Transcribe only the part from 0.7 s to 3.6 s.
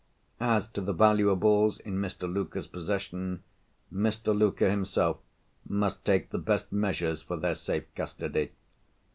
the valuables in Mr. Luker's possession,